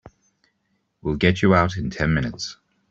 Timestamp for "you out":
1.43-1.77